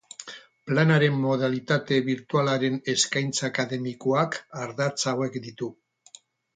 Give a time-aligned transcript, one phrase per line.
[0.69, 5.75] Planaren modalitate birtualaren eskaintza akademikoak ardatz hauek ditu.